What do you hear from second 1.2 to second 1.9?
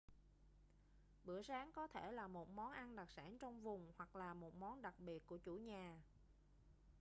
bữa sáng có